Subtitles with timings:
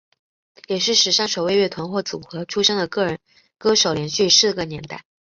[0.67, 3.19] 也是史上首位乐团或组合出身的个人
[3.59, 5.05] 歌手连续四个年代。